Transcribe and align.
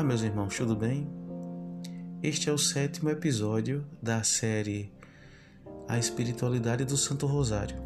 Olá, 0.00 0.08
meus 0.08 0.22
irmãos, 0.22 0.56
tudo 0.56 0.74
bem? 0.74 1.06
Este 2.22 2.48
é 2.48 2.52
o 2.54 2.56
sétimo 2.56 3.10
episódio 3.10 3.84
da 4.02 4.22
série 4.22 4.90
A 5.86 5.98
Espiritualidade 5.98 6.86
do 6.86 6.96
Santo 6.96 7.26
Rosário. 7.26 7.76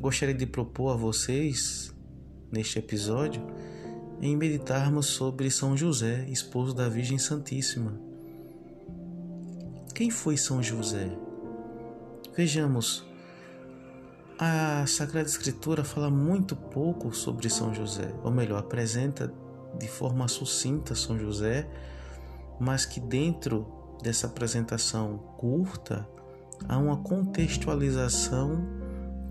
Gostaria 0.00 0.34
de 0.34 0.46
propor 0.46 0.94
a 0.94 0.96
vocês, 0.96 1.94
neste 2.50 2.78
episódio, 2.78 3.42
em 4.22 4.34
meditarmos 4.34 5.04
sobre 5.04 5.50
São 5.50 5.76
José, 5.76 6.24
esposo 6.30 6.72
da 6.72 6.88
Virgem 6.88 7.18
Santíssima. 7.18 8.00
Quem 9.94 10.10
foi 10.10 10.38
São 10.38 10.62
José? 10.62 11.10
Vejamos, 12.34 13.04
a 14.38 14.86
Sagrada 14.86 15.28
Escritura 15.28 15.84
fala 15.84 16.08
muito 16.08 16.56
pouco 16.56 17.14
sobre 17.14 17.50
São 17.50 17.74
José, 17.74 18.10
ou 18.24 18.30
melhor, 18.30 18.58
apresenta 18.58 19.30
de 19.78 19.88
forma 19.88 20.28
sucinta 20.28 20.94
São 20.94 21.18
José, 21.18 21.68
mas 22.58 22.84
que 22.86 23.00
dentro 23.00 23.66
dessa 24.02 24.26
apresentação 24.26 25.18
curta 25.36 26.06
há 26.68 26.78
uma 26.78 26.98
contextualização 26.98 28.64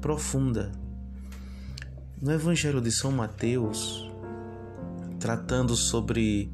profunda. 0.02 0.72
No 2.22 2.32
Evangelho 2.32 2.82
de 2.82 2.92
São 2.92 3.12
Mateus, 3.12 4.10
tratando 5.20 5.76
sobre 5.76 6.52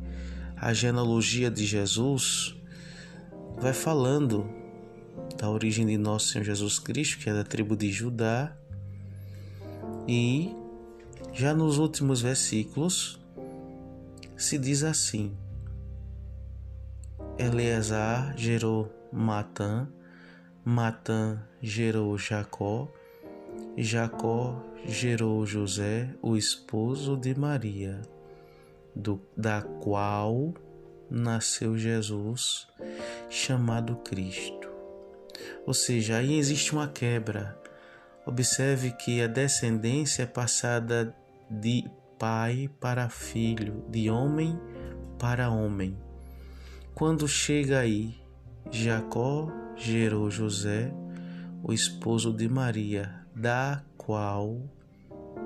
a 0.55 0.73
genealogia 0.73 1.49
de 1.49 1.65
Jesus, 1.65 2.55
vai 3.57 3.73
falando 3.73 4.49
da 5.37 5.49
origem 5.49 5.85
de 5.85 5.97
nosso 5.97 6.27
Senhor 6.27 6.43
Jesus 6.43 6.79
Cristo, 6.79 7.19
que 7.19 7.29
é 7.29 7.33
da 7.33 7.43
tribo 7.43 7.75
de 7.75 7.91
Judá, 7.91 8.55
e 10.07 10.55
já 11.31 11.53
nos 11.53 11.77
últimos 11.77 12.21
versículos 12.21 13.18
se 14.39 14.57
diz 14.57 14.83
assim: 14.83 15.37
Eleazar 17.37 18.35
gerou 18.37 18.91
Matã, 19.11 19.87
Matã 20.63 21.41
gerou 21.61 22.17
Jacó, 22.17 22.87
Jacó 23.77 24.63
gerou 24.85 25.45
José, 25.45 26.09
o 26.21 26.37
esposo 26.37 27.17
de 27.17 27.37
Maria, 27.37 28.01
do, 28.95 29.21
da 29.35 29.61
qual 29.61 30.53
nasceu 31.09 31.77
Jesus, 31.77 32.67
chamado 33.29 33.97
Cristo. 33.97 34.69
Ou 35.65 35.73
seja, 35.73 36.17
aí 36.17 36.37
existe 36.37 36.71
uma 36.71 36.87
quebra. 36.87 37.59
Observe 38.25 38.91
que 38.91 39.21
a 39.21 39.27
descendência 39.27 40.23
é 40.23 40.25
passada 40.25 41.13
de 41.49 41.89
pai 42.19 42.69
para 42.81 43.09
filho, 43.09 43.85
de 43.89 44.09
homem 44.09 44.59
para 45.17 45.49
homem. 45.49 45.97
Quando 46.93 47.27
chega 47.27 47.79
aí, 47.79 48.13
Jacó 48.69 49.49
gerou 49.75 50.29
José, 50.29 50.93
o 51.63 51.71
esposo 51.71 52.33
de 52.33 52.49
Maria, 52.49 53.25
da 53.33 53.81
qual 53.97 54.61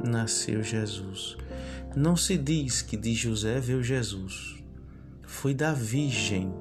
nasceu 0.03 0.63
Jesus. 0.63 1.37
Não 1.95 2.15
se 2.15 2.37
diz 2.37 2.81
que 2.81 2.97
de 2.97 3.13
José 3.13 3.59
veio 3.59 3.83
Jesus, 3.83 4.63
foi 5.21 5.53
da 5.53 5.73
Virgem, 5.73 6.51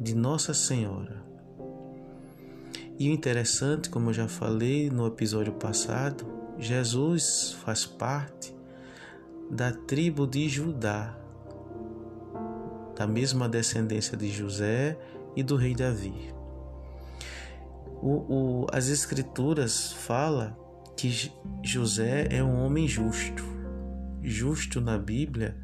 de 0.00 0.14
Nossa 0.14 0.54
Senhora. 0.54 1.20
E 2.96 3.08
o 3.08 3.12
interessante, 3.12 3.90
como 3.90 4.10
eu 4.10 4.14
já 4.14 4.28
falei 4.28 4.88
no 4.88 5.06
episódio 5.08 5.54
passado, 5.54 6.41
Jesus 6.58 7.56
faz 7.64 7.84
parte 7.84 8.54
da 9.50 9.72
tribo 9.72 10.26
de 10.26 10.48
Judá, 10.48 11.16
da 12.96 13.06
mesma 13.06 13.48
descendência 13.48 14.16
de 14.16 14.30
José 14.30 14.98
e 15.34 15.42
do 15.42 15.56
rei 15.56 15.74
Davi. 15.74 16.32
O, 18.00 18.10
o, 18.10 18.66
as 18.72 18.88
escrituras 18.88 19.92
falam 19.92 20.56
que 20.96 21.32
José 21.62 22.28
é 22.30 22.42
um 22.42 22.64
homem 22.64 22.86
justo. 22.86 23.44
Justo 24.22 24.80
na 24.80 24.98
Bíblia 24.98 25.56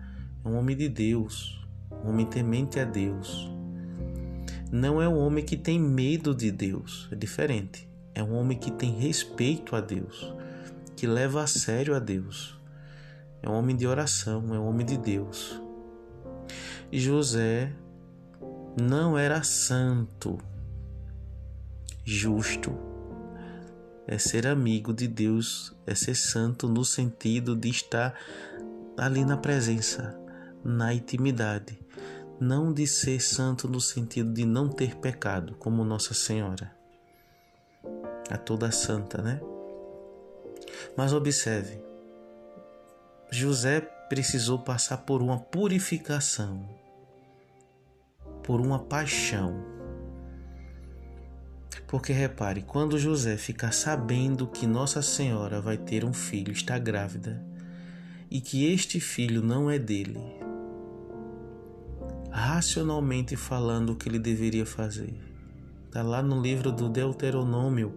é 0.45 0.49
um 0.49 0.57
homem 0.57 0.77
de 0.77 0.89
Deus, 0.89 1.65
um 2.05 2.11
homem 2.11 2.27
temente 2.27 2.81
a 2.81 2.85
Deus 2.85 3.59
não 4.71 5.01
é 5.01 5.09
um 5.09 5.17
homem 5.17 5.43
que 5.43 5.57
tem 5.57 5.81
medo 5.81 6.35
de 6.35 6.51
Deus, 6.51 7.09
é 7.11 7.17
diferente. 7.17 7.89
É 8.15 8.23
um 8.23 8.35
homem 8.35 8.59
que 8.59 8.71
tem 8.71 8.99
respeito 8.99 9.75
a 9.75 9.81
Deus, 9.81 10.35
que 10.99 11.07
leva 11.07 11.45
a 11.45 11.47
sério 11.47 11.95
a 11.95 12.01
Deus. 12.01 12.61
É 13.41 13.49
um 13.49 13.53
homem 13.53 13.77
de 13.77 13.87
oração, 13.87 14.53
é 14.53 14.59
um 14.59 14.67
homem 14.67 14.85
de 14.85 14.99
Deus. 14.99 15.63
E 16.91 16.99
José 16.99 17.73
não 18.77 19.17
era 19.17 19.45
santo, 19.45 20.39
justo. 22.05 22.77
É 24.09 24.19
ser 24.19 24.45
amigo 24.45 24.93
de 24.93 25.07
Deus, 25.07 25.73
é 25.87 25.95
ser 25.95 26.17
santo 26.17 26.69
no 26.69 26.85
sentido 26.85 27.55
de 27.55 27.69
estar 27.69 28.13
ali 28.97 29.25
na 29.25 29.37
presença, 29.37 30.19
na 30.65 30.93
intimidade 30.93 31.79
não 32.41 32.73
de 32.73 32.87
ser 32.87 33.21
santo 33.21 33.67
no 33.67 33.81
sentido 33.81 34.33
de 34.33 34.45
não 34.45 34.69
ter 34.69 34.95
pecado, 34.97 35.57
como 35.57 35.85
Nossa 35.85 36.15
Senhora, 36.15 36.73
a 38.31 38.39
toda 38.39 38.71
santa, 38.71 39.21
né? 39.21 39.41
Mas 40.97 41.13
observe, 41.13 41.81
José 43.31 43.81
precisou 44.09 44.59
passar 44.59 44.99
por 44.99 45.21
uma 45.21 45.39
purificação, 45.39 46.69
por 48.43 48.61
uma 48.61 48.79
paixão. 48.79 49.63
Porque 51.87 52.13
repare, 52.13 52.63
quando 52.63 52.99
José 52.99 53.37
ficar 53.37 53.73
sabendo 53.73 54.47
que 54.47 54.67
Nossa 54.67 55.03
Senhora 55.03 55.61
vai 55.61 55.77
ter 55.77 56.05
um 56.05 56.13
filho, 56.13 56.53
está 56.53 56.79
grávida, 56.79 57.43
e 58.31 58.41
que 58.41 58.71
este 58.71 59.01
filho 59.01 59.43
não 59.43 59.71
é 59.71 59.79
dele, 59.79 60.21
racionalmente 62.31 63.37
falando 63.37 63.91
o 63.91 63.97
que 63.97 64.09
ele 64.09 64.19
deveria 64.19 64.67
fazer. 64.67 65.15
Está 65.87 66.03
lá 66.03 66.23
no 66.23 66.41
livro 66.41 66.71
do 66.71 66.89
Deuteronômio, 66.89 67.95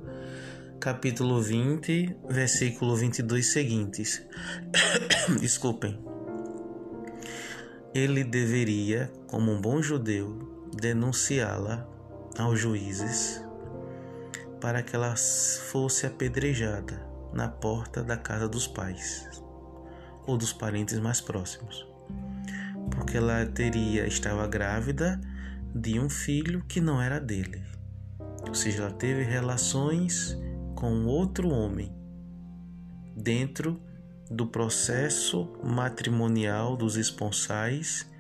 capítulo 0.82 1.42
20, 1.42 2.18
versículo 2.30 2.96
22 2.96 3.46
seguintes. 3.46 4.22
Desculpem. 5.40 5.98
Ele 7.94 8.24
deveria, 8.24 9.10
como 9.28 9.52
um 9.52 9.62
bom 9.62 9.82
judeu, 9.82 10.70
denunciá-la 10.74 11.88
aos 12.38 12.60
juízes 12.60 13.42
para 14.60 14.82
que 14.82 14.96
ela 14.96 15.16
fosse 15.16 16.06
apedrejada 16.06 17.06
na 17.34 17.48
porta 17.48 18.04
da 18.04 18.18
casa 18.18 18.50
dos 18.50 18.68
pais 18.68 19.30
ou 20.26 20.38
dos 20.38 20.52
parentes 20.52 21.00
mais 21.00 21.22
próximos 21.22 21.90
porque 22.92 23.18
ela 23.18 23.46
teria 23.46 24.06
estava 24.06 24.48
grávida 24.48 25.20
de 25.74 26.00
um 26.00 26.10
filho 26.10 26.64
que 26.68 26.82
não 26.82 27.02
era 27.02 27.20
dele. 27.20 27.64
Ou 28.48 28.54
seja, 28.54 28.84
ela 28.84 28.92
teve 28.92 29.24
relações 29.24 30.38
com 30.82 31.06
outro 31.06 31.48
homem 31.50 31.96
dentro 33.16 33.80
do 34.32 34.48
processo 34.48 35.48
matrimonial 35.64 36.76
dos 36.76 36.96
esponsais, 36.98 38.12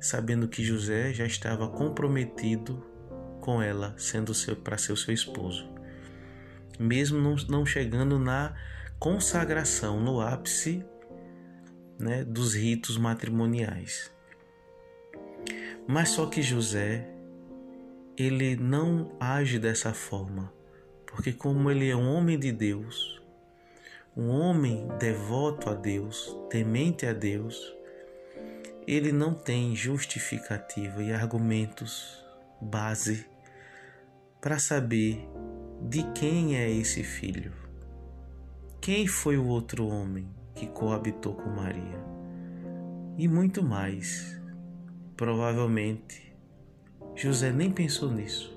sabendo 0.00 0.48
que 0.48 0.64
José 0.64 1.12
já 1.12 1.24
estava 1.24 1.68
comprometido 1.68 2.84
com 3.40 3.62
ela, 3.62 3.94
sendo 3.96 4.32
para 4.64 4.76
ser 4.76 4.96
seu 4.96 5.14
esposo. 5.14 5.70
Mesmo 6.76 7.20
não, 7.20 7.36
não 7.48 7.64
chegando 7.64 8.18
na 8.18 8.56
consagração, 8.98 10.00
no 10.00 10.20
ápice 10.20 10.84
né, 12.00 12.24
dos 12.24 12.52
ritos 12.52 12.98
matrimoniais. 12.98 14.10
Mas 15.86 16.08
só 16.08 16.26
que 16.26 16.42
José, 16.42 17.08
ele 18.16 18.56
não 18.56 19.16
age 19.20 19.60
dessa 19.60 19.94
forma, 19.94 20.57
porque 21.10 21.32
como 21.32 21.70
ele 21.70 21.90
é 21.90 21.96
um 21.96 22.14
homem 22.14 22.38
de 22.38 22.52
Deus, 22.52 23.20
um 24.16 24.28
homem 24.28 24.86
devoto 24.98 25.68
a 25.68 25.74
Deus, 25.74 26.36
temente 26.48 27.04
a 27.04 27.12
Deus, 27.12 27.74
ele 28.86 29.12
não 29.12 29.34
tem 29.34 29.74
justificativa 29.76 31.02
e 31.02 31.12
argumentos 31.12 32.24
base 32.60 33.26
para 34.40 34.58
saber 34.58 35.28
de 35.82 36.02
quem 36.12 36.56
é 36.56 36.70
esse 36.70 37.02
filho. 37.02 37.52
Quem 38.80 39.06
foi 39.06 39.36
o 39.36 39.46
outro 39.46 39.86
homem? 39.86 40.38
que 40.58 40.66
coabitou 40.66 41.34
com 41.34 41.48
Maria. 41.50 42.04
E 43.16 43.28
muito 43.28 43.62
mais. 43.62 44.36
Provavelmente 45.16 46.36
José 47.14 47.50
nem 47.50 47.70
pensou 47.70 48.12
nisso, 48.12 48.56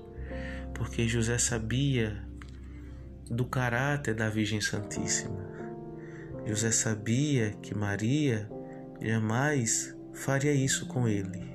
porque 0.74 1.08
José 1.08 1.38
sabia 1.38 2.24
do 3.32 3.46
caráter 3.46 4.14
da 4.14 4.28
Virgem 4.28 4.60
Santíssima. 4.60 5.50
José 6.44 6.70
sabia 6.70 7.52
que 7.62 7.74
Maria 7.74 8.50
jamais 9.00 9.96
faria 10.12 10.52
isso 10.52 10.86
com 10.86 11.08
ele. 11.08 11.50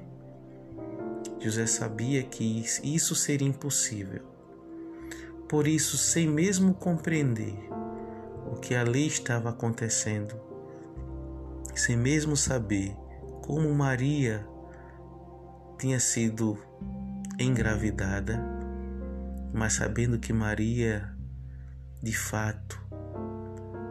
José 1.40 1.68
sabia 1.68 2.24
que 2.24 2.66
isso 2.84 3.14
seria 3.14 3.48
impossível. 3.48 4.24
Por 5.48 5.68
isso, 5.68 5.98
sem 5.98 6.28
mesmo 6.28 6.74
compreender 6.74 7.56
o 8.52 8.56
que 8.56 8.74
ali 8.74 9.06
estava 9.06 9.52
acontecendo, 9.52 10.36
sem 11.76 11.96
mesmo 11.96 12.36
saber 12.36 12.96
como 13.44 13.72
Maria 13.74 14.46
tinha 15.78 16.00
sido 16.00 16.58
engravidada, 17.40 18.44
mas 19.54 19.74
sabendo 19.74 20.18
que 20.18 20.34
Maria, 20.34 21.17
de 22.08 22.16
fato, 22.16 22.82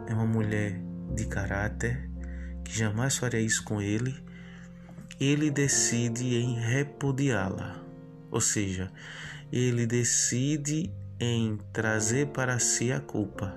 é 0.07 0.13
uma 0.15 0.25
mulher 0.25 0.81
de 1.13 1.27
caráter, 1.27 2.09
que 2.63 2.75
jamais 2.75 3.15
faria 3.15 3.39
isso 3.39 3.63
com 3.63 3.79
ele, 3.79 4.11
ele 5.19 5.51
decide 5.51 6.35
em 6.35 6.55
repudiá-la. 6.59 7.79
Ou 8.31 8.41
seja, 8.41 8.91
ele 9.51 9.85
decide 9.85 10.91
em 11.19 11.59
trazer 11.71 12.29
para 12.29 12.57
si 12.57 12.91
a 12.91 12.99
culpa. 12.99 13.53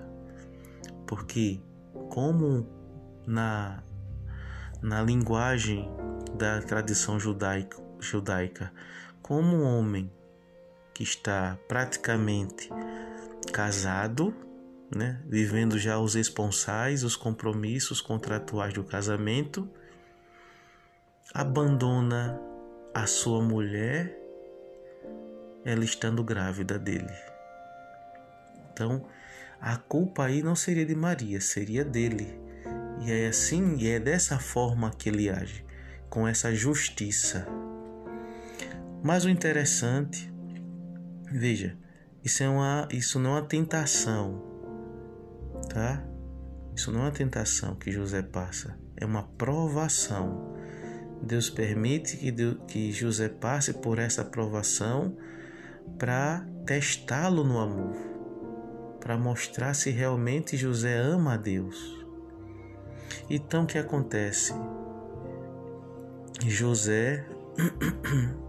Porque, 1.06 1.58
como 2.10 2.68
na, 3.26 3.82
na 4.82 5.02
linguagem 5.02 5.88
da 6.36 6.60
tradição 6.60 7.18
judaica, 7.18 7.78
judaica, 7.98 8.70
como 9.22 9.56
um 9.56 9.62
homem 9.62 10.12
que 10.92 11.02
está 11.02 11.56
praticamente 11.66 12.68
casado, 13.54 14.34
né, 14.94 15.20
vivendo 15.26 15.78
já 15.78 15.98
os 15.98 16.16
esponsais, 16.16 17.04
os 17.04 17.14
compromissos 17.14 18.00
contratuais 18.00 18.74
do 18.74 18.82
casamento, 18.82 19.68
abandona 21.32 22.40
a 22.92 23.06
sua 23.06 23.40
mulher, 23.40 24.18
ela 25.64 25.84
estando 25.84 26.24
grávida 26.24 26.78
dele. 26.78 27.12
Então, 28.72 29.06
a 29.60 29.76
culpa 29.76 30.24
aí 30.24 30.42
não 30.42 30.56
seria 30.56 30.84
de 30.84 30.94
Maria, 30.94 31.40
seria 31.40 31.84
dele. 31.84 32.40
E 33.00 33.12
é 33.12 33.28
assim, 33.28 33.76
e 33.76 33.88
é 33.88 34.00
dessa 34.00 34.38
forma 34.38 34.90
que 34.90 35.08
ele 35.08 35.30
age, 35.30 35.64
com 36.08 36.26
essa 36.26 36.52
justiça. 36.52 37.46
Mas 39.02 39.24
o 39.24 39.30
interessante, 39.30 40.32
veja, 41.30 41.76
isso, 42.24 42.42
é 42.42 42.48
uma, 42.48 42.88
isso 42.90 43.18
não 43.18 43.36
é 43.36 43.40
uma 43.40 43.46
tentação, 43.46 44.49
tá? 45.72 46.04
Isso 46.74 46.92
não 46.92 47.00
é 47.00 47.02
uma 47.04 47.10
tentação 47.10 47.74
que 47.74 47.90
José 47.90 48.22
passa, 48.22 48.78
é 48.96 49.04
uma 49.04 49.22
provação. 49.22 50.54
Deus 51.22 51.50
permite 51.50 52.16
que, 52.16 52.30
Deus, 52.30 52.56
que 52.66 52.92
José 52.92 53.28
passe 53.28 53.74
por 53.74 53.98
essa 53.98 54.24
provação 54.24 55.16
para 55.98 56.46
testá-lo 56.66 57.44
no 57.44 57.58
amor, 57.58 57.96
para 59.00 59.18
mostrar 59.18 59.74
se 59.74 59.90
realmente 59.90 60.56
José 60.56 60.96
ama 60.96 61.34
a 61.34 61.36
Deus. 61.36 61.98
Então 63.28 63.64
o 63.64 63.66
que 63.66 63.78
acontece? 63.78 64.54
José 66.46 67.26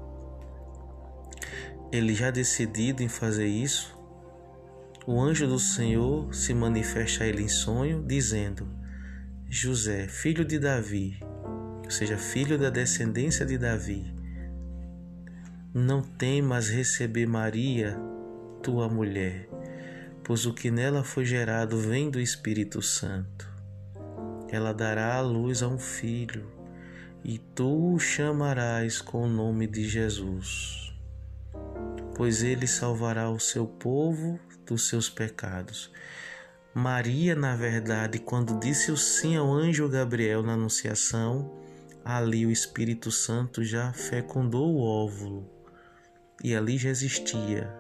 ele 1.92 2.14
já 2.14 2.32
decidido 2.32 3.04
em 3.04 3.10
fazer 3.10 3.48
isso, 3.48 4.01
o 5.12 5.20
anjo 5.20 5.46
do 5.46 5.60
Senhor 5.60 6.34
se 6.34 6.54
manifesta 6.54 7.26
a 7.26 7.28
ele 7.28 7.44
em 7.44 7.48
sonho, 7.50 8.02
dizendo: 8.02 8.66
José, 9.50 10.08
filho 10.08 10.46
de 10.46 10.58
Davi, 10.58 11.20
ou 11.84 11.92
seja, 11.92 12.18
filho 12.18 12.58
da 12.58 12.70
descendência 12.70 13.46
de 13.46 13.58
Davi, 13.58 14.14
não 15.74 16.02
temas 16.02 16.70
receber 16.70 17.26
Maria, 17.26 18.00
tua 18.64 18.88
mulher, 18.88 19.50
pois 20.24 20.46
o 20.46 20.54
que 20.54 20.72
nela 20.72 21.04
foi 21.04 21.26
gerado 21.26 21.78
vem 21.78 22.10
do 22.10 22.20
Espírito 22.20 22.82
Santo. 22.82 23.50
Ela 24.50 24.74
dará 24.74 25.16
à 25.16 25.22
luz 25.22 25.62
a 25.62 25.68
um 25.68 25.78
filho, 25.78 26.50
e 27.22 27.38
tu 27.38 27.96
o 27.96 28.00
chamarás 28.00 29.02
com 29.02 29.24
o 29.24 29.30
nome 29.30 29.68
de 29.68 29.84
Jesus 29.84 30.82
pois 32.22 32.44
ele 32.44 32.68
salvará 32.68 33.32
o 33.32 33.40
seu 33.40 33.66
povo 33.66 34.40
dos 34.66 34.88
seus 34.88 35.10
pecados. 35.10 35.92
Maria, 36.74 37.36
na 37.36 37.56
verdade, 37.56 38.20
quando 38.20 38.60
disse 38.60 38.92
o 38.92 38.98
sim 38.98 39.36
ao 39.36 39.52
anjo 39.52 39.90
Gabriel 39.90 40.42
na 40.42 40.54
Anunciação, 40.54 41.52
ali 42.04 42.46
o 42.46 42.52
Espírito 42.52 43.12
Santo 43.12 43.64
já 43.64 43.92
fecundou 43.92 44.74
o 44.74 44.82
óvulo 44.82 45.50
e 46.44 46.56
ali 46.56 46.78
já 46.78 46.90
existia 46.90 47.72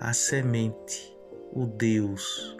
a 0.00 0.12
semente, 0.12 1.12
o 1.52 1.66
Deus 1.66 2.56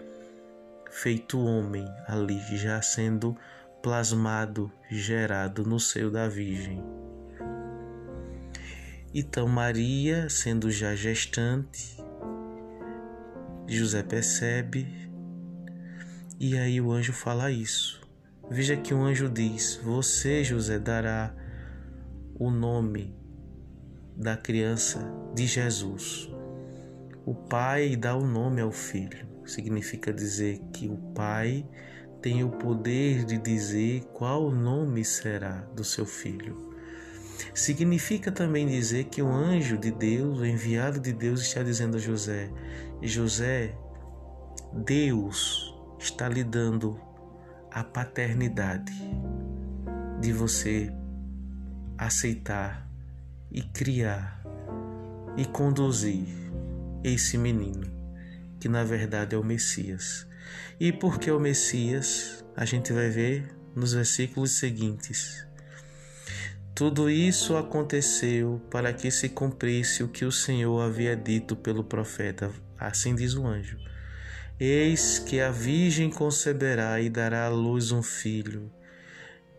feito 0.89 1.39
homem, 1.39 1.87
ali 2.07 2.39
já 2.57 2.81
sendo 2.81 3.37
plasmado, 3.81 4.71
gerado 4.89 5.63
no 5.63 5.79
seio 5.79 6.11
da 6.11 6.27
Virgem. 6.27 6.83
Então, 9.13 9.47
Maria, 9.47 10.29
sendo 10.29 10.69
já 10.69 10.93
gestante, 10.95 11.97
José 13.77 14.03
percebe, 14.03 14.87
e 16.39 16.57
aí 16.57 16.79
o 16.79 16.91
anjo 16.91 17.13
fala 17.13 17.51
isso. 17.51 18.01
Veja 18.49 18.75
que 18.75 18.93
o 18.93 19.01
anjo 19.01 19.29
diz: 19.29 19.79
Você, 19.83 20.43
José, 20.43 20.79
dará 20.79 21.35
o 22.35 22.49
nome 22.49 23.15
da 24.15 24.35
criança 24.35 24.99
de 25.35 25.45
Jesus. 25.45 26.29
O 27.25 27.35
pai 27.35 27.95
dá 27.95 28.15
o 28.15 28.25
nome 28.25 28.61
ao 28.61 28.71
filho. 28.71 29.27
Significa 29.45 30.13
dizer 30.13 30.59
que 30.73 30.87
o 30.87 30.97
pai 31.13 31.65
tem 32.21 32.43
o 32.43 32.49
poder 32.49 33.23
de 33.25 33.37
dizer 33.37 34.03
qual 34.13 34.45
o 34.45 34.55
nome 34.55 35.05
será 35.05 35.61
do 35.75 35.83
seu 35.83 36.05
filho. 36.05 36.68
Significa 37.53 38.31
também 38.31 38.67
dizer 38.67 39.05
que 39.05 39.21
o 39.21 39.27
anjo 39.27 39.77
de 39.77 39.91
Deus, 39.91 40.39
o 40.39 40.45
enviado 40.45 40.99
de 40.99 41.13
Deus, 41.13 41.41
está 41.41 41.63
dizendo 41.63 41.97
a 41.97 41.99
José: 41.99 42.51
José, 43.01 43.75
Deus 44.73 45.75
está 45.99 46.27
lhe 46.27 46.43
dando 46.43 46.99
a 47.71 47.83
paternidade 47.83 48.93
de 50.19 50.33
você 50.33 50.91
aceitar 51.97 52.89
e 53.51 53.61
criar 53.61 54.41
e 55.37 55.45
conduzir 55.45 56.27
esse 57.03 57.37
menino, 57.37 57.87
que 58.59 58.67
na 58.67 58.83
verdade 58.83 59.35
é 59.35 59.37
o 59.37 59.43
Messias. 59.43 60.27
E 60.79 60.91
porque 60.91 61.29
é 61.29 61.33
o 61.33 61.39
Messias, 61.39 62.43
a 62.55 62.65
gente 62.65 62.91
vai 62.91 63.09
ver 63.09 63.55
nos 63.75 63.93
versículos 63.93 64.51
seguintes. 64.51 65.47
Tudo 66.79 67.09
isso 67.09 67.57
aconteceu 67.57 68.61
para 68.71 68.93
que 68.93 69.11
se 69.11 69.27
cumprisse 69.27 70.01
o 70.01 70.07
que 70.07 70.23
o 70.23 70.31
Senhor 70.31 70.79
havia 70.79 71.13
dito 71.13 71.53
pelo 71.53 71.83
profeta. 71.83 72.53
Assim 72.77 73.13
diz 73.13 73.33
o 73.33 73.45
anjo: 73.45 73.77
Eis 74.57 75.19
que 75.19 75.41
a 75.41 75.51
Virgem 75.51 76.09
conceberá 76.09 77.01
e 77.01 77.09
dará 77.09 77.47
à 77.47 77.49
luz 77.49 77.91
um 77.91 78.01
filho, 78.01 78.71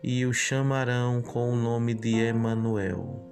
e 0.01 0.25
o 0.25 0.33
chamarão 0.33 1.21
com 1.21 1.53
o 1.53 1.55
nome 1.55 1.93
de 1.93 2.15
Emanuel. 2.15 3.23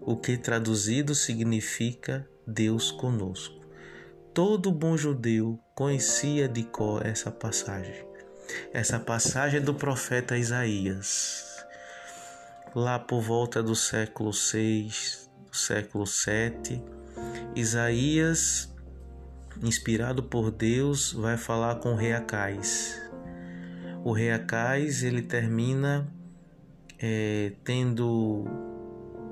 O 0.00 0.16
que 0.16 0.38
traduzido 0.38 1.16
significa 1.16 2.24
Deus 2.46 2.92
conosco. 2.92 3.60
Todo 4.32 4.70
bom 4.70 4.96
judeu 4.96 5.58
conhecia 5.74 6.48
de 6.48 6.62
cor 6.62 7.04
essa 7.04 7.32
passagem. 7.32 8.06
Essa 8.72 9.00
passagem 9.00 9.58
é 9.58 9.60
do 9.60 9.74
profeta 9.74 10.38
Isaías 10.38 11.49
lá 12.74 12.98
por 12.98 13.20
volta 13.20 13.62
do 13.62 13.74
século 13.74 14.32
6, 14.32 15.30
do 15.50 15.56
século 15.56 16.06
7, 16.06 16.82
Isaías, 17.54 18.72
inspirado 19.62 20.22
por 20.22 20.50
Deus, 20.50 21.12
vai 21.12 21.36
falar 21.36 21.76
com 21.76 21.92
o 21.92 21.96
rei 21.96 22.12
Acais. 22.12 23.00
O 24.04 24.12
rei 24.12 24.30
Acais 24.30 25.02
ele 25.02 25.22
termina 25.22 26.08
é, 26.98 27.52
tendo 27.64 28.44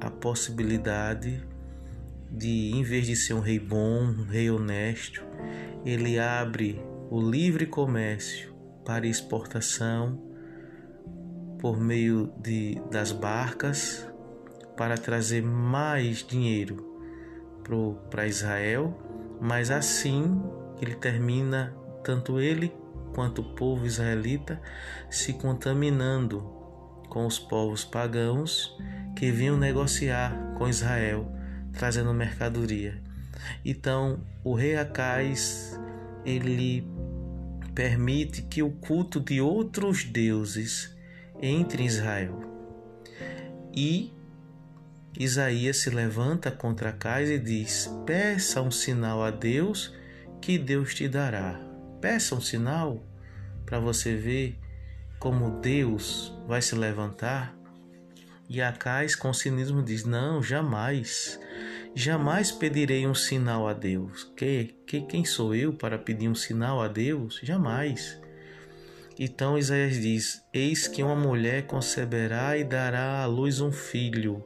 a 0.01 0.11
possibilidade 0.11 1.43
de, 2.31 2.71
em 2.75 2.83
vez 2.83 3.07
de 3.07 3.17
ser 3.17 3.35
um 3.35 3.41
rei 3.41 3.59
bom, 3.59 4.03
um 4.03 4.25
rei 4.25 4.51
honesto, 4.51 5.25
ele 5.85 6.19
abre 6.19 6.81
o 7.11 7.21
livre 7.21 7.67
comércio 7.67 8.55
para 8.85 9.07
exportação 9.07 10.28
por 11.59 11.81
meio 11.81 12.33
de, 12.39 12.81
das 12.91 13.13
barcas 13.13 14.07
para 14.77 14.97
trazer 14.97 15.43
mais 15.43 16.25
dinheiro 16.25 16.87
para 18.11 18.27
Israel, 18.27 18.97
mas 19.41 19.71
assim 19.71 20.41
ele 20.81 20.95
termina, 20.95 21.75
tanto 22.03 22.41
ele 22.41 22.73
quanto 23.13 23.43
o 23.43 23.55
povo 23.55 23.85
israelita 23.85 24.61
se 25.11 25.33
contaminando 25.33 26.41
com 27.09 27.27
os 27.27 27.39
povos 27.39 27.85
pagãos 27.85 28.77
que 29.17 29.31
vinham 29.31 29.57
negociar 29.57 30.55
com 30.57 30.69
Israel, 30.69 31.31
trazendo 31.73 32.15
mercadoria. 32.15 33.03
Então, 33.65 34.21
o 34.45 34.55
rei 34.55 34.77
Acais, 34.77 35.79
ele 36.25 36.87
permite 37.75 38.43
que 38.43 38.63
o 38.63 38.71
culto 38.71 39.21
de 39.21 39.41
outros 39.41 40.05
deuses 40.05 40.97
entre 41.41 41.85
Israel. 41.85 42.41
E 43.75 44.13
Isaías 45.19 45.79
se 45.79 45.91
levanta 45.91 46.51
contra 46.51 46.91
Acais 46.91 47.29
e 47.29 47.39
diz: 47.39 47.91
Peça 48.07 48.63
um 48.63 48.71
sinal 48.71 49.23
a 49.23 49.31
Deus 49.31 49.95
que 50.41 50.59
Deus 50.59 50.95
te 50.95 51.09
dará. 51.09 51.61
Peça 52.01 52.35
um 52.35 52.41
sinal 52.41 53.03
para 53.67 53.81
você 53.81 54.15
ver 54.15 54.59
como 55.19 55.61
Deus 55.61 56.33
vai 56.47 56.63
se 56.63 56.75
levantar. 56.75 57.57
E 58.49 58.63
Acais 58.63 59.15
com 59.15 59.33
cinismo 59.33 59.83
diz: 59.83 60.05
Não, 60.05 60.43
jamais. 60.43 61.39
Jamais 61.95 62.53
pedirei 62.53 63.07
um 63.07 63.15
sinal 63.15 63.67
a 63.67 63.73
Deus. 63.73 64.25
Que, 64.37 64.77
que 64.87 65.01
quem 65.03 65.25
sou 65.25 65.55
eu 65.55 65.73
para 65.73 65.99
pedir 65.99 66.29
um 66.29 66.35
sinal 66.35 66.81
a 66.81 66.89
Deus? 66.89 67.41
Jamais. 67.43 68.21
Então 69.19 69.59
Isaías 69.59 70.01
diz: 70.01 70.45
Eis 70.53 70.87
que 70.87 71.03
uma 71.03 71.17
mulher 71.17 71.67
conceberá 71.67 72.57
e 72.57 72.65
dará 72.65 73.23
à 73.23 73.27
luz 73.27 73.61
um 73.61 73.73
filho 73.73 74.45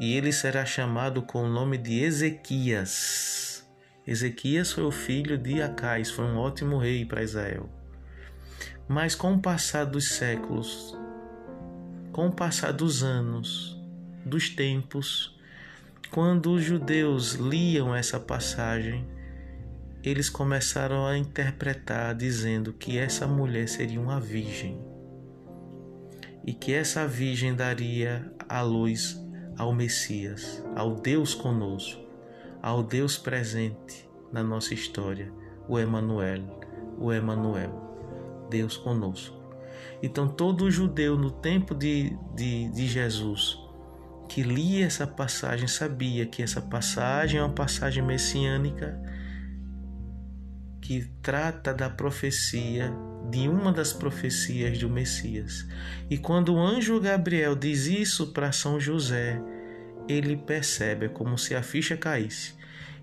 e 0.00 0.14
ele 0.14 0.32
será 0.32 0.64
chamado 0.64 1.20
com 1.20 1.44
o 1.44 1.48
nome 1.48 1.76
de 1.76 2.02
Ezequias. 2.02 3.62
Ezequias 4.06 4.72
foi 4.72 4.84
o 4.84 4.90
filho 4.90 5.36
de 5.36 5.60
Acais, 5.60 6.10
foi 6.10 6.24
um 6.24 6.38
ótimo 6.38 6.78
rei 6.78 7.04
para 7.04 7.22
Israel. 7.22 7.68
Mas 8.88 9.14
com 9.14 9.34
o 9.34 9.38
passar 9.38 9.84
dos 9.84 10.12
séculos, 10.12 10.98
com 12.12 12.28
o 12.28 12.32
passar 12.32 12.72
dos 12.72 13.02
anos, 13.02 13.78
dos 14.24 14.48
tempos, 14.48 15.38
quando 16.10 16.50
os 16.54 16.64
judeus 16.64 17.34
liam 17.34 17.94
essa 17.94 18.18
passagem, 18.18 19.06
eles 20.02 20.30
começaram 20.30 21.06
a 21.06 21.16
interpretar 21.16 22.14
dizendo 22.14 22.72
que 22.72 22.98
essa 22.98 23.26
mulher 23.26 23.68
seria 23.68 24.00
uma 24.00 24.18
virgem 24.18 24.80
e 26.46 26.54
que 26.54 26.72
essa 26.72 27.06
virgem 27.06 27.54
daria 27.54 28.32
à 28.48 28.62
luz 28.62 29.20
ao 29.58 29.74
Messias, 29.74 30.64
ao 30.74 30.94
Deus 30.94 31.34
conosco, 31.34 32.00
ao 32.62 32.82
Deus 32.82 33.18
presente 33.18 34.08
na 34.32 34.42
nossa 34.42 34.72
história, 34.72 35.30
o 35.68 35.78
Emanuel, 35.78 36.42
o 36.98 37.12
Emanuel, 37.12 38.48
Deus 38.48 38.76
conosco. 38.76 39.38
Então 40.02 40.26
todo 40.26 40.70
judeu 40.70 41.16
no 41.16 41.30
tempo 41.30 41.74
de, 41.74 42.16
de, 42.34 42.70
de 42.70 42.86
Jesus 42.86 43.58
que 44.30 44.42
lia 44.42 44.86
essa 44.86 45.06
passagem 45.06 45.66
sabia 45.66 46.24
que 46.24 46.40
essa 46.40 46.60
passagem 46.60 47.40
é 47.40 47.42
uma 47.42 47.52
passagem 47.52 48.02
messiânica 48.02 49.00
que 50.80 51.04
trata 51.22 51.74
da 51.74 51.90
profecia 51.90 52.92
de 53.30 53.48
uma 53.48 53.72
das 53.72 53.92
profecias 53.92 54.78
do 54.78 54.88
Messias. 54.88 55.66
E 56.08 56.18
quando 56.18 56.54
o 56.54 56.58
anjo 56.58 57.00
Gabriel 57.00 57.54
diz 57.54 57.86
isso 57.86 58.32
para 58.32 58.52
São 58.52 58.80
José, 58.80 59.40
ele 60.08 60.36
percebe, 60.36 61.06
é 61.06 61.08
como 61.08 61.38
se 61.38 61.54
a 61.54 61.62
ficha 61.62 61.96
caísse. 61.96 62.54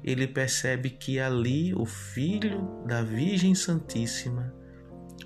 Ele 0.03 0.27
percebe 0.27 0.89
que 0.89 1.19
ali 1.19 1.74
o 1.74 1.86
filho 1.86 2.84
da 2.86 3.01
Virgem 3.01 3.55
Santíssima 3.55 4.53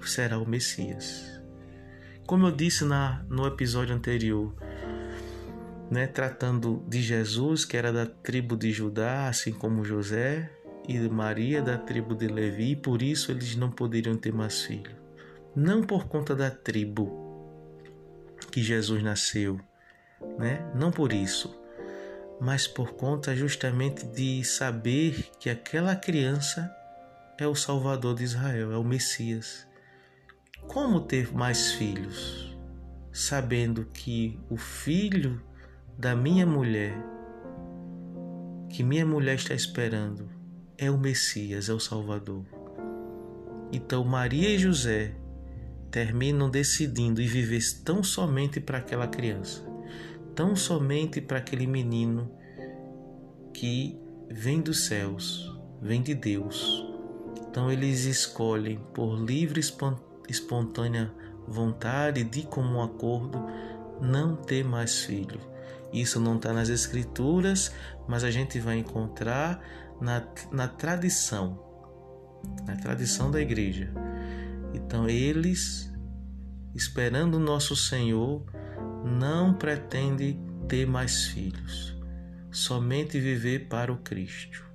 será 0.04 0.38
o 0.38 0.48
Messias. 0.48 1.42
Como 2.26 2.48
eu 2.48 2.52
disse 2.52 2.86
na, 2.86 3.26
no 3.30 3.46
episódio 3.46 3.96
anterior, 3.96 4.56
né, 5.90 6.08
tratando 6.08 6.84
de 6.88 7.02
Jesus, 7.02 7.66
que 7.66 7.76
era 7.76 7.92
da 7.92 8.06
tribo 8.06 8.56
de 8.56 8.72
Judá, 8.72 9.28
assim 9.28 9.52
como 9.52 9.84
José, 9.84 10.50
e 10.88 10.98
Maria 11.10 11.62
da 11.62 11.78
tribo 11.78 12.16
de 12.16 12.28
Levi, 12.28 12.72
e 12.72 12.76
por 12.76 13.02
isso 13.02 13.32
eles 13.32 13.56
não 13.56 13.72
poderiam 13.72 14.16
ter 14.16 14.34
mais 14.34 14.64
filho. 14.64 14.96
Não 15.56 15.84
por 15.84 16.08
conta 16.08 16.36
da 16.36 16.50
tribo 16.50 17.12
que 18.52 18.62
Jesus 18.62 19.04
nasceu, 19.04 19.60
né? 20.38 20.70
Não 20.76 20.92
por 20.92 21.14
isso, 21.14 21.60
mas 22.40 22.68
por 22.68 22.94
conta 22.94 23.36
justamente 23.36 24.06
de 24.06 24.44
saber 24.44 25.30
que 25.40 25.50
aquela 25.50 25.96
criança 25.96 26.74
é 27.38 27.48
o 27.48 27.56
Salvador 27.56 28.16
de 28.16 28.24
Israel, 28.24 28.72
é 28.72 28.78
o 28.78 28.84
Messias. 28.84 29.68
Como 30.68 31.02
ter 31.02 31.34
mais 31.34 31.72
filhos, 31.74 32.56
sabendo 33.12 33.86
que 33.94 34.40
o 34.50 34.58
filho 34.58 35.42
da 35.98 36.16
minha 36.16 36.46
mulher, 36.46 36.96
que 38.70 38.84
minha 38.84 39.06
mulher 39.06 39.36
está 39.36 39.54
esperando, 39.54 40.41
é 40.82 40.90
o 40.90 40.98
Messias, 40.98 41.70
é 41.70 41.74
o 41.74 41.80
Salvador. 41.80 42.44
Então 43.72 44.04
Maria 44.04 44.50
e 44.50 44.58
José 44.58 45.14
terminam 45.92 46.50
decidindo 46.50 47.22
e 47.22 47.28
viver 47.28 47.62
tão 47.86 48.04
somente 48.04 48.60
para 48.60 48.80
aquela 48.80 49.08
criança, 49.08 49.64
tão 50.34 50.56
somente 50.56 51.22
para 51.22 51.38
aquele 51.38 51.68
menino 51.68 52.32
que 53.54 53.96
vem 54.28 54.60
dos 54.60 54.86
céus, 54.88 55.56
vem 55.80 56.02
de 56.02 56.16
Deus. 56.16 56.84
Então 57.48 57.72
eles 57.72 58.06
escolhem 58.06 58.80
por 58.92 59.16
livre 59.20 59.62
espontânea 60.28 61.14
vontade 61.48 62.24
de 62.24 62.42
comum 62.42 62.82
acordo 62.82 63.38
não 64.02 64.36
ter 64.36 64.64
mais 64.64 65.02
filho. 65.02 65.40
Isso 65.94 66.20
não 66.20 66.38
está 66.38 66.52
nas 66.54 66.70
escrituras, 66.70 67.72
mas 68.08 68.24
a 68.24 68.32
gente 68.32 68.60
vai 68.60 68.78
encontrar 68.78 69.62
na, 70.02 70.28
na 70.52 70.68
tradição, 70.68 71.64
na 72.66 72.76
tradição 72.76 73.30
da 73.30 73.40
igreja. 73.40 73.94
Então, 74.74 75.08
eles, 75.08 75.94
esperando 76.74 77.36
o 77.36 77.40
nosso 77.40 77.76
Senhor, 77.76 78.44
não 79.06 79.54
pretendem 79.54 80.40
ter 80.68 80.88
mais 80.88 81.26
filhos, 81.26 81.96
somente 82.52 83.20
viver 83.20 83.68
para 83.68 83.94
o 83.94 83.98
Cristo. 83.98 84.66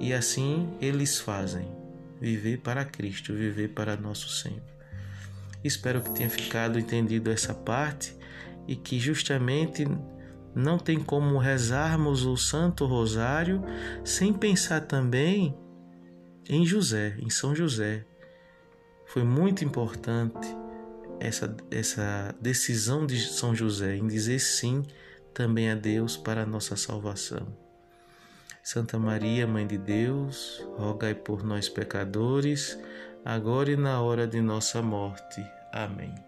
E 0.00 0.12
assim 0.12 0.68
eles 0.80 1.18
fazem, 1.18 1.68
viver 2.20 2.58
para 2.58 2.84
Cristo, 2.84 3.34
viver 3.34 3.68
para 3.68 3.96
nosso 3.96 4.28
Senhor. 4.28 4.62
Espero 5.64 6.00
que 6.00 6.10
tenha 6.10 6.30
ficado 6.30 6.78
entendido 6.78 7.30
essa 7.30 7.52
parte 7.52 8.16
e 8.68 8.76
que 8.76 8.98
justamente 8.98 9.86
não 10.56 10.78
tem 10.78 10.98
como 10.98 11.36
rezarmos 11.36 12.24
o 12.24 12.34
Santo 12.34 12.86
Rosário 12.86 13.62
sem 14.02 14.32
pensar 14.32 14.80
também 14.80 15.54
em 16.48 16.64
José, 16.64 17.14
em 17.18 17.28
São 17.28 17.54
José. 17.54 18.06
Foi 19.04 19.22
muito 19.22 19.62
importante 19.62 20.48
essa, 21.20 21.54
essa 21.70 22.34
decisão 22.40 23.04
de 23.04 23.20
São 23.20 23.54
José 23.54 23.96
em 23.96 24.06
dizer 24.06 24.38
sim 24.38 24.82
também 25.34 25.70
a 25.70 25.74
Deus 25.74 26.16
para 26.16 26.44
a 26.44 26.46
nossa 26.46 26.74
salvação. 26.74 27.46
Santa 28.62 28.98
Maria, 28.98 29.46
Mãe 29.46 29.66
de 29.66 29.76
Deus, 29.76 30.66
rogai 30.76 31.14
por 31.14 31.44
nós 31.44 31.68
pecadores, 31.68 32.78
agora 33.22 33.70
e 33.70 33.76
na 33.76 34.00
hora 34.00 34.26
de 34.26 34.40
nossa 34.40 34.80
morte. 34.80 35.44
Amém. 35.70 36.25